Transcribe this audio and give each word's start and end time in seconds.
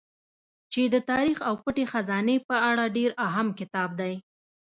چې 0.71 0.81
د 0.93 0.95
تاريڅ 1.09 1.37
او 1.47 1.53
پټې 1.63 1.85
خزانې 1.91 2.37
په 2.47 2.55
اړه 2.69 2.93
ډېر 2.97 3.11
اهم 3.27 3.47
کتاب 3.59 3.89
دی 4.01 4.13